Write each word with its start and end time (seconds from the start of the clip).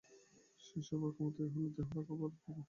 সেবার 0.81 1.11
কমতি 1.17 1.41
হলে 1.45 1.69
দেহ 1.75 1.89
রাখা 1.89 2.13
ভার 2.19 2.31
হবে। 2.35 2.59